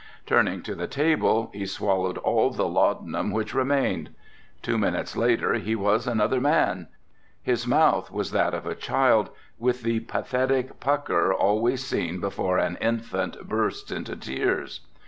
[0.25, 4.09] Turning to the table he swallowed all the laudanum which remained.
[4.63, 6.87] Two minutes later he was another man.
[7.43, 9.29] His mouth was that of a child
[9.59, 14.79] with the pathetic pucker always seen before an infant bursts into tears.